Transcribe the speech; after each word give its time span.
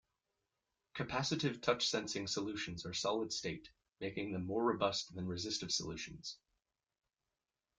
Capacitive 0.95 1.61
touch 1.61 1.87
sensing 1.87 2.25
solutions 2.25 2.87
are 2.87 2.93
solid 2.95 3.31
state, 3.31 3.69
making 3.99 4.31
them 4.33 4.47
more 4.47 4.63
robust 4.65 5.13
than 5.13 5.27
resistive 5.27 5.71
solutions. 5.71 6.39